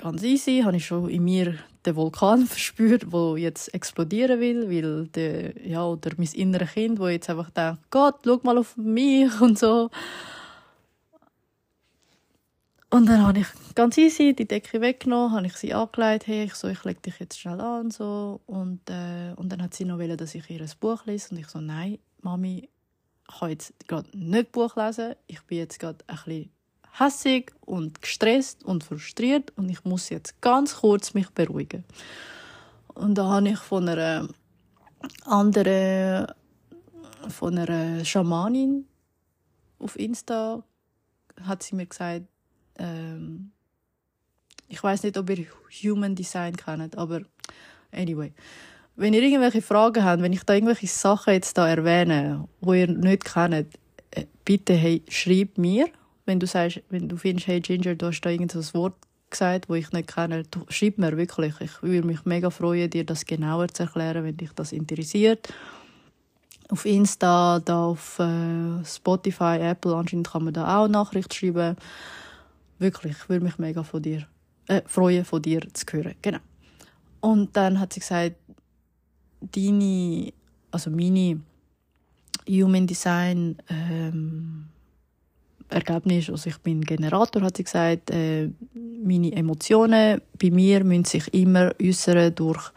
[0.00, 1.54] ganz easy, habe ich schon in mir
[1.86, 7.08] den Vulkan verspürt, wo jetzt explodieren will, weil der, ja, oder mein inneres Kind, wo
[7.08, 9.90] jetzt einfach denkt, Gott, schau mal auf mich und so.
[12.92, 16.54] Und dann habe ich ganz easy die Decke weggenommen, habe ich sie angelegt, hey, ich
[16.54, 18.40] so, ich lege dich jetzt schnell an so.
[18.46, 21.38] Und äh, und dann hat sie noch wollen, dass ich ihr ein Buch lese und
[21.38, 22.68] ich so, nein, Mami,
[23.28, 26.50] ich kann jetzt gerade nicht Buch lesen, ich bin jetzt gerade ein bisschen
[26.98, 31.84] hässig und gestresst und frustriert und ich muss jetzt ganz kurz mich beruhigen.
[32.94, 34.28] Und da habe ich von einer
[35.24, 36.26] anderen,
[37.28, 38.86] von einer Schamanin
[39.78, 40.62] auf Insta
[41.42, 42.26] hat sie mir gesagt,
[42.78, 43.52] ähm,
[44.68, 45.46] ich weiß nicht, ob ihr
[45.82, 47.22] Human Design kennt, aber
[47.90, 48.32] anyway.
[48.96, 52.86] Wenn ihr irgendwelche Fragen habt, wenn ich da irgendwelche Sachen jetzt da erwähne, wo ihr
[52.86, 53.78] nicht kennt,
[54.10, 55.88] äh, bitte hey, schreibt mir
[56.26, 58.94] wenn du sagst, wenn du findest, hey Ginger, du hast da irgendein Wort
[59.30, 61.54] gesagt, wo ich nicht kenne, schreib mir wirklich.
[61.60, 65.52] Ich würde mich mega freuen, dir das genauer zu erklären, wenn dich das interessiert.
[66.68, 71.76] Auf Insta, da auf äh, Spotify, Apple, anscheinend kann man da auch Nachrichten schreiben.
[72.78, 74.26] Wirklich, ich würde mich mega von dir,
[74.68, 76.14] äh, freuen, von dir zu hören.
[76.22, 76.38] Genau.
[77.20, 78.36] Und dann hat sie gesagt,
[79.40, 80.32] deine,
[80.70, 81.40] also meine
[82.48, 84.68] Human Design ähm,
[85.70, 91.32] Ergebnis, also ich bin Generator, hat sie gesagt, äh, meine Emotionen bei mir müssen sich
[91.32, 92.72] immer äußern durch,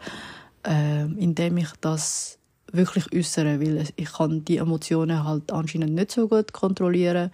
[0.66, 2.38] äh, indem ich das
[2.72, 7.30] wirklich äußere, weil ich kann die Emotionen halt anscheinend nicht so gut kontrollieren,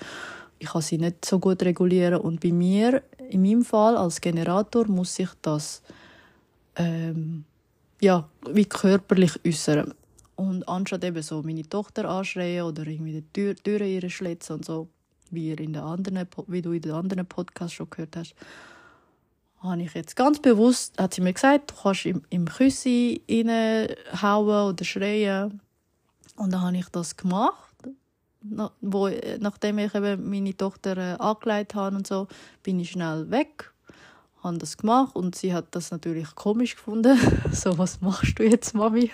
[0.59, 4.87] ich kann sie nicht so gut regulieren und bei mir, in meinem Fall als Generator,
[4.89, 5.83] muss ich das
[6.77, 7.45] ähm,
[8.01, 9.95] ja, wie körperlich äußern.
[10.37, 14.65] Und anstatt eben so meine Tochter anschreien oder irgendwie die Tür, Türen ihre schlitzen und
[14.65, 14.89] so,
[15.31, 18.35] wie, in den anderen, wie du in den anderen Podcasts schon gehört hast,
[19.61, 24.73] habe ich jetzt ganz bewusst, hat sie mir gesagt, du kannst im, im Küssi reinhauen
[24.73, 25.61] oder schreien.
[26.37, 27.75] Und dann habe ich das gemacht.
[28.81, 32.27] wo, nachdem ich eben meine Tochter äh, angelegt habe und so,
[32.63, 33.71] bin ich schnell weg,
[34.43, 37.19] habe das gemacht und sie hat das natürlich komisch gefunden.
[37.53, 39.11] so, was machst du jetzt, Mami?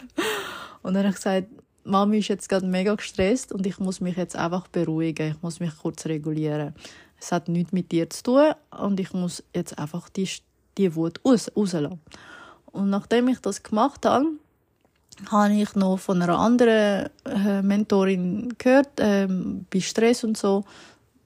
[0.83, 1.49] Und dann habe ich gesagt,
[1.87, 5.33] Mami ist jetzt gerade mega gestresst und ich muss mich jetzt einfach beruhigen.
[5.33, 6.75] Ich muss mich kurz regulieren.
[7.19, 10.29] Es hat nichts mit dir zu tun und ich muss jetzt einfach die,
[10.77, 12.01] die Wut raus, rauslassen.
[12.67, 14.27] Und nachdem ich das gemacht habe,
[15.31, 20.65] habe ich noch von einer anderen äh, Mentorin gehört, ähm, bei Stress und so,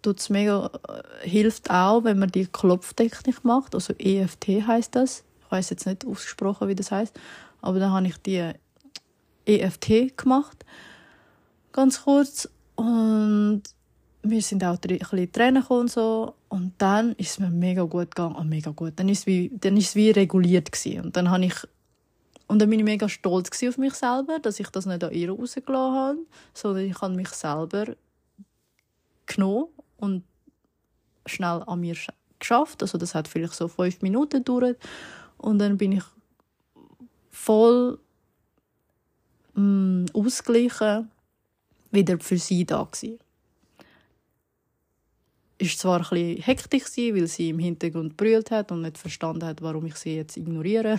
[0.03, 5.25] tut's mega, äh, hilft auch, wenn man die Klopftechnik macht, also EFT heißt das.
[5.45, 7.19] Ich weiß jetzt nicht ausgesprochen, wie das heißt,
[7.61, 8.53] aber dann habe ich die
[9.47, 10.65] EFT gemacht.
[11.73, 12.49] Ganz kurz.
[12.77, 13.63] Und
[14.23, 16.35] wir sind auch ein bisschen Tränen und so.
[16.49, 18.37] Und dann ist es mir mega gut gegangen.
[18.39, 18.95] Oh, mega gut.
[18.97, 21.05] Dann ist es wie, dann ist es wie reguliert gewesen.
[21.05, 21.55] Und dann habe ich,
[22.49, 25.31] und dann bin ich mega stolz auf mich selber, dass ich das nicht an ihr
[25.31, 26.19] rausgelassen habe,
[26.53, 27.95] sondern ich habe mich selber
[29.27, 30.25] genommen und
[31.27, 31.95] schnell an mir
[32.39, 32.83] geschafft.
[32.83, 34.79] Also das hat vielleicht so fünf Minuten gedauert.
[35.39, 36.05] Und dann bin ich
[37.31, 37.99] voll
[39.61, 41.11] mh, mm, ausgleichen,
[41.91, 43.19] wieder für sie da gewesen.
[45.59, 49.61] Ist zwar ein bisschen hektisch weil sie im Hintergrund brüllt hat und nicht verstanden hat,
[49.61, 50.99] warum ich sie jetzt ignoriere.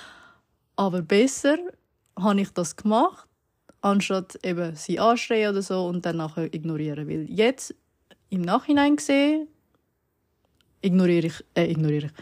[0.76, 1.58] Aber besser
[2.16, 3.26] habe ich das gemacht,
[3.80, 7.08] anstatt eben sie anschreien oder so und dann nachher ignorieren.
[7.08, 7.74] Weil jetzt,
[8.28, 9.48] im Nachhinein gesehen,
[10.82, 12.12] ignoriere ich, äh, ignoriere ich,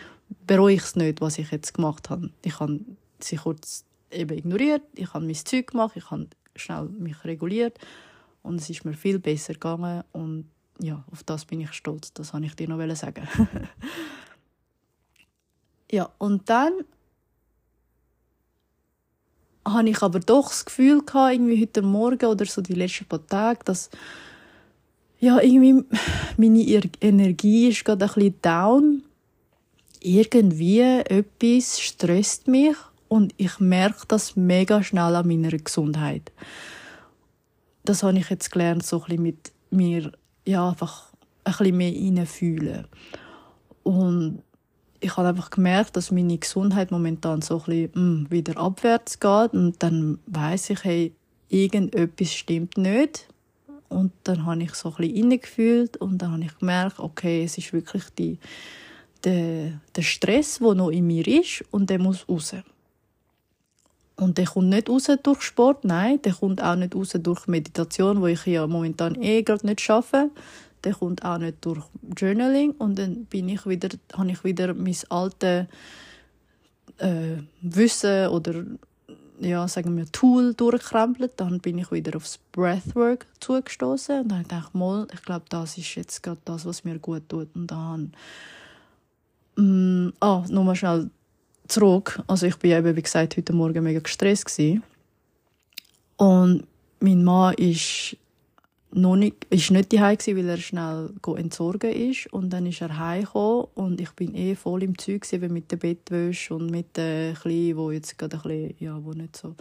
[0.46, 2.30] bereue ich es nicht, was ich jetzt gemacht habe.
[2.42, 2.80] Ich habe
[3.20, 7.78] sie kurz eben ignoriert, ich habe mein Zeug gemacht, ich habe schnell mich reguliert
[8.42, 12.32] und es ist mir viel besser gegangen und ja, auf das bin ich stolz, das
[12.32, 13.26] wollte ich dir noch sagen.
[15.90, 16.72] ja, und dann
[19.66, 23.26] habe ich aber doch das Gefühl gehabt, irgendwie heute Morgen oder so die letzten paar
[23.26, 23.90] Tage, dass
[25.20, 25.84] ja, irgendwie
[26.36, 29.02] meine Energie ist gerade ein bisschen down.
[30.00, 32.76] Irgendwie etwas stresst mich
[33.08, 36.32] und ich merke das mega schnell an meiner Gesundheit.
[37.84, 40.12] Das habe ich jetzt gelernt, so ein bisschen mit mir
[40.44, 41.08] ja, einfach
[41.56, 42.86] bisschen mehr reinfühlen.
[43.82, 44.42] Und
[45.00, 49.20] ich habe einfach gemerkt, dass meine Gesundheit momentan so ein bisschen mh, hm, wieder abwärts
[49.20, 51.14] geht und dann weiß ich, hey,
[51.48, 53.28] irgendetwas stimmt nicht
[53.88, 57.56] und dann habe ich so ein bisschen reingefühlt und dann habe ich gemerkt, okay, es
[57.56, 58.38] ist wirklich die,
[59.24, 62.54] der, der Stress, der noch in mir ist und der muss raus.
[64.18, 68.20] Und der kommt nicht raus durch Sport, nein, der kommt auch nicht raus durch Meditation,
[68.20, 70.30] wo ich ja momentan eh gerade nicht schaffe.
[70.82, 71.84] Der kommt auch nicht durch
[72.16, 75.66] Journaling und dann bin ich wieder, habe ich wieder mein altes
[76.98, 78.64] äh, Wissen oder
[79.38, 81.34] ja, sagen wir, Tool durchkrempelt.
[81.36, 85.78] Dann bin ich wieder aufs Breathwork zugestoßen und dann dachte ich, mal, ich glaube, das
[85.78, 87.54] ist jetzt gerade das, was mir gut tut.
[87.54, 88.12] Und dann,
[89.56, 91.10] mm, ah, nochmal schnell
[91.68, 92.22] zurück.
[92.26, 94.82] Also ich bin eben, wie gesagt, heute Morgen mega gestresst gewesen.
[96.16, 96.66] Und
[97.00, 98.16] mein Mann ist
[98.90, 102.32] noch nicht, ist nicht daheim gewesen, weil er schnell entsorgen ist.
[102.32, 105.76] Und dann ist er heimgekommen und ich bin eh voll im Zeug gewesen, mit der
[105.76, 109.54] Bettwäsche und mit der Kleinen, wo jetzt gerade ein bisschen, ja, wo nicht so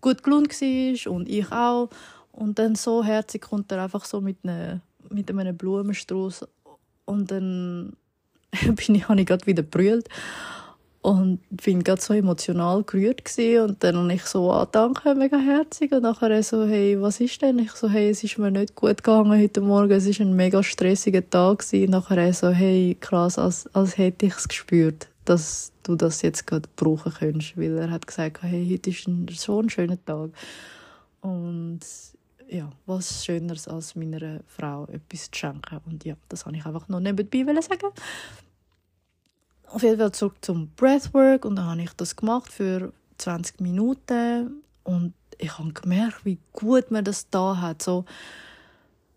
[0.00, 1.90] gut gelohnt war und ich auch.
[2.32, 6.46] Und dann so herzig kommt er einfach so mit einem, mit einem Blumenstrauß
[7.04, 7.96] und dann
[8.62, 10.08] bin ich, habe ich gerade wieder brüllt
[11.02, 13.70] und bin gerade so emotional gerührt gewesen.
[13.70, 17.40] und dann habe ich so ah, danke mega herzig und nachher so hey was ist
[17.40, 20.36] denn ich so hey es ist mir nicht gut gegangen heute Morgen es ist ein
[20.36, 21.84] mega stressiger Tag gewesen.
[21.86, 26.46] und nachher so hey krass als als hätte ich es gespürt dass du das jetzt
[26.46, 30.30] gerade brauchen könntest weil er hat gesagt hey heute ist ein, so ein schöner Tag
[31.22, 31.80] und
[32.50, 35.80] ja, was Schöneres als meiner Frau etwas zu schenken.
[35.86, 37.92] Und ja, das habe ich einfach noch nebenbei sagen
[39.72, 44.62] auf jeden Fall zurück zum Breathwork und dann habe ich das gemacht für 20 Minuten
[44.84, 47.82] und ich habe gemerkt, wie gut man das da hat.
[47.82, 48.04] So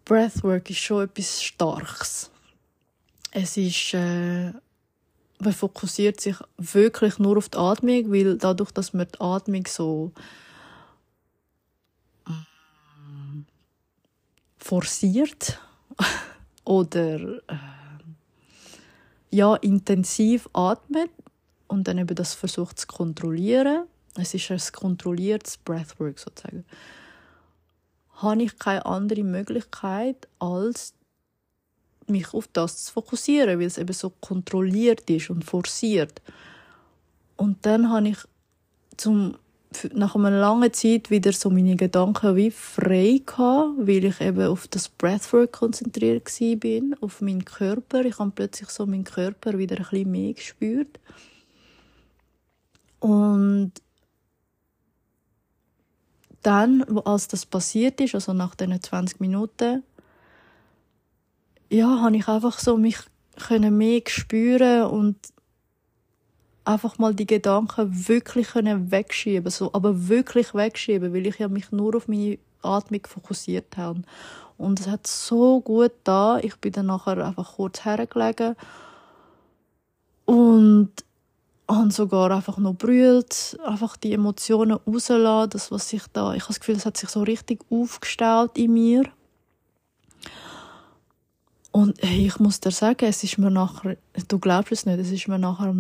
[0.06, 2.30] Breathwork ist schon etwas Starkes.
[3.32, 4.54] Es ist äh,
[5.40, 10.12] man fokussiert sich wirklich nur auf die Atmung, weil dadurch, dass man die Atmung so
[12.26, 13.42] mm,
[14.58, 15.60] forciert
[16.64, 17.83] oder äh,
[19.34, 21.10] ja, intensiv atmet
[21.68, 23.86] und dann eben das versucht zu kontrollieren.
[24.16, 26.64] Es ist ein kontrolliertes Breathwork sozusagen.
[28.18, 30.94] Habe ich keine andere Möglichkeit, als
[32.06, 36.22] mich auf das zu fokussieren, weil es eben so kontrolliert ist und forciert.
[37.36, 38.18] Und dann habe ich
[38.98, 39.36] zum
[39.94, 44.68] nach einer langen Zeit wieder so meine Gedanken wie frei gehabt, weil ich eben auf
[44.68, 48.06] das Breathwork konzentriert bin, auf meinen Körper.
[48.06, 51.00] Ich habe plötzlich so meinen Körper wieder ein bisschen mehr gespürt.
[53.00, 53.72] Und
[56.42, 59.84] dann, als das passiert ist, also nach diesen 20 Minuten,
[61.70, 62.98] ja, habe ich einfach so mich
[63.36, 65.18] können mehr spüren und
[66.66, 71.72] einfach mal die Gedanken wirklich können wegschieben so aber wirklich wegschieben weil ich ja mich
[71.72, 74.02] nur auf meine Atmung fokussiert habe
[74.58, 78.56] und es hat so gut da ich bin dann nachher einfach kurz hergelegen
[80.26, 80.92] und
[81.70, 86.54] habe sogar einfach noch brüllt, einfach die Emotionen rauslassen, das was sich da, ich habe
[86.54, 89.04] das Gefühl, es hat sich so richtig aufgestaut in mir.
[91.72, 93.98] Und ich muss dir sagen, es ist mir nachher,
[94.28, 95.74] du glaubst es nicht, es ist mir nachher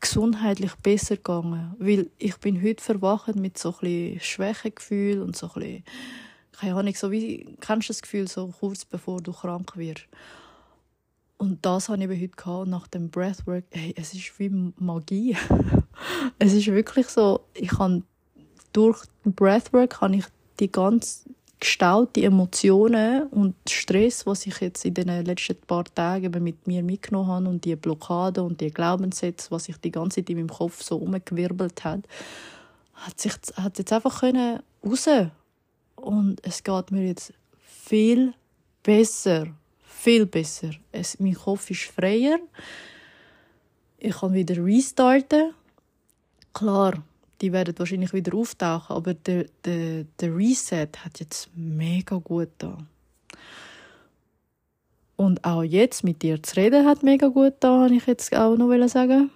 [0.00, 1.74] gesundheitlich besser gegangen.
[1.78, 5.84] Weil ich bin heute verwacht mit so ein Schwächegefühl und so ein
[6.58, 10.06] keine Ahnung, so wie, kennst du das Gefühl, so kurz bevor du krank wirst?
[11.36, 13.64] Und das habe ich eben heute gehabt, nach dem Breathwork.
[13.70, 15.36] Hey, es ist wie Magie.
[16.38, 18.04] es ist wirklich so, ich kann
[18.72, 20.24] durch Breathwork kann ich
[20.58, 21.28] die ganze
[21.58, 27.28] gestaute Emotionen und Stress, was ich jetzt in den letzten paar Tagen mit mir mitgenommen
[27.28, 30.82] habe und die Blockade und die Glaubenssätze, was sich die ganze Zeit in meinem Kopf
[30.82, 32.00] so umgewirbelt hat,
[32.94, 35.08] hat sich hat jetzt einfach können raus
[35.96, 38.34] und es geht mir jetzt viel
[38.82, 39.46] besser,
[39.82, 40.70] viel besser.
[40.92, 42.38] Es, mein Kopf ist freier.
[43.98, 45.54] Ich kann wieder restarten.
[46.52, 47.02] Klar,
[47.40, 52.78] die werden wahrscheinlich wieder auftauchen, aber der, der, der Reset hat jetzt mega gut da.
[55.16, 58.56] Und auch jetzt mit dir zu reden hat mega gut da, habe ich jetzt auch
[58.56, 59.30] noch sagen.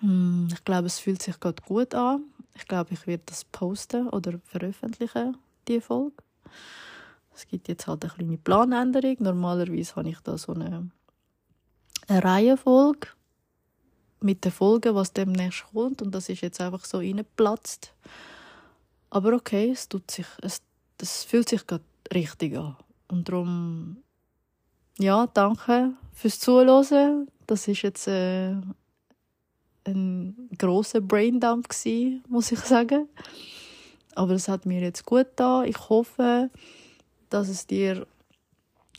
[0.00, 2.22] Hm, ich glaube, es fühlt sich gerade gut an.
[2.54, 5.36] Ich glaube, ich werde das posten oder veröffentlichen,
[5.66, 6.16] die Folge.
[7.34, 9.16] Es gibt jetzt halt eine kleine Planänderung.
[9.20, 10.90] Normalerweise habe ich da so eine,
[12.08, 13.08] eine Reihenfolge
[14.20, 16.02] mit den Folgen, was demnächst kommt.
[16.02, 17.92] Und das ist jetzt einfach so reingeplatzt.
[19.10, 20.60] Aber okay, es tut sich, es,
[20.98, 22.76] das fühlt sich gerade richtig an.
[23.08, 23.98] Und darum
[24.98, 27.28] ja, danke fürs Zuhören.
[27.46, 28.54] Das ist jetzt äh,
[29.84, 33.08] ein großer Braindump gewesen, muss ich sagen.
[34.14, 35.62] Aber es hat mir jetzt gut da.
[35.62, 36.50] Ich hoffe,
[37.30, 38.06] dass es dir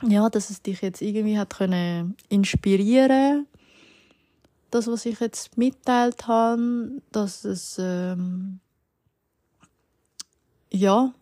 [0.01, 3.47] ja, dass es dich jetzt irgendwie hat können inspirieren
[4.71, 8.59] das was ich jetzt mitteilt habe dass es ähm,
[10.71, 11.13] ja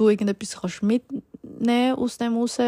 [0.00, 2.58] du irgendetwas kannst mitnehmen aus dem raus.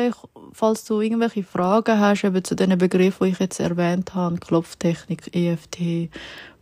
[0.52, 5.34] Falls du irgendwelche Fragen hast eben zu den Begriffen, die ich jetzt erwähnt habe, Klopftechnik,
[5.34, 6.10] EFT,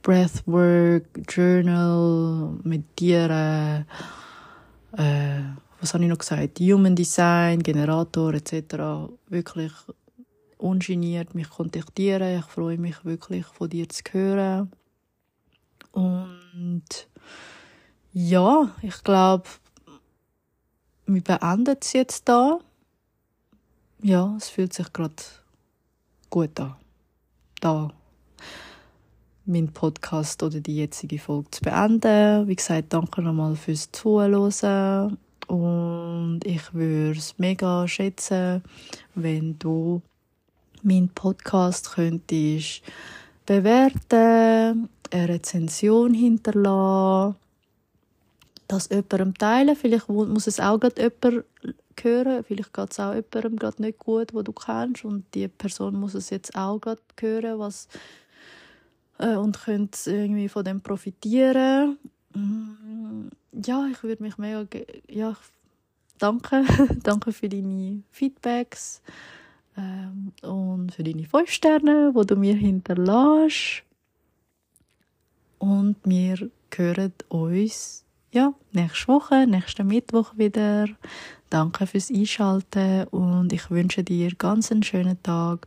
[0.02, 3.86] Breathwork, Journal, Meditieren,
[4.96, 5.40] äh,
[5.80, 6.60] was habe ich noch gesagt?
[6.60, 9.10] Human Design, Generator etc.
[9.28, 9.72] Wirklich
[10.60, 12.38] ungeniert mich kontaktieren.
[12.38, 14.70] Ich freue mich wirklich von dir zu hören.
[15.92, 17.08] Und
[18.12, 19.48] ja, ich glaube,
[21.06, 22.58] wir beenden es jetzt da.
[24.02, 25.14] Ja, es fühlt sich gerade
[26.30, 26.76] gut an.
[27.60, 27.90] Da
[29.46, 32.46] mein Podcast oder die jetzige Folge zu beenden.
[32.46, 35.18] Wie gesagt, danke nochmal fürs Zuhören.
[35.48, 38.62] Und ich würde es mega schätzen,
[39.14, 40.00] wenn du
[40.84, 42.82] meinen Podcast könntest
[43.46, 47.36] bewerten, eine Rezension hinterlassen
[48.70, 49.76] das jemandem teilen.
[49.76, 51.44] Vielleicht muss es auch gerade jemand
[52.00, 52.44] hören.
[52.44, 55.04] Vielleicht geht es auch jemandem gerade nicht gut, wo du kennst.
[55.04, 57.88] Und die Person muss es jetzt auch gerade hören was,
[59.18, 61.98] äh, und könnte irgendwie von dem profitieren.
[62.34, 63.28] Mm,
[63.64, 64.66] ja, ich würde mich mega...
[65.08, 65.36] Ja,
[66.18, 66.64] danke.
[67.02, 69.02] danke für deine Feedbacks
[69.80, 73.82] ähm, und für deine 5 Sterne, die du mir hinterlässt.
[75.58, 80.86] Und wir hören uns ja, nächste Woche, nächsten Mittwoch wieder.
[81.50, 85.66] Danke fürs Einschalten und ich wünsche dir ganz einen schönen Tag.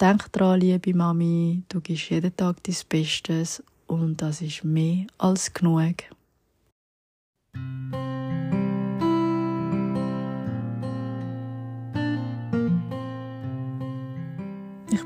[0.00, 5.52] Denk dran, liebe Mami, du gibst jeden Tag dein Bestes und das ist mehr als
[5.52, 6.04] genug.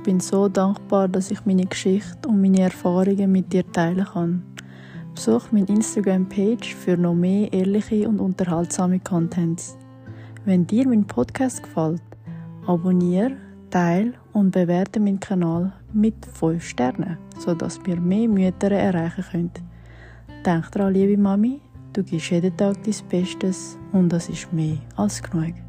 [0.04, 4.42] Bin so dankbar, dass ich meine Geschichte und meine Erfahrungen mit dir teilen kann.
[5.14, 9.76] Besuch meine Instagram-Page für noch mehr ehrliche und unterhaltsame Contents.
[10.44, 12.02] Wenn dir mein Podcast gefällt,
[12.66, 13.36] abonniere,
[13.70, 19.50] teile und bewerte meinen Kanal mit 5 Sternen, sodass wir mehr Mütter erreichen können.
[20.44, 21.60] Denk daran, liebe Mami,
[21.94, 25.63] du gibst jeden Tag dein Bestes und das ist mehr als genug.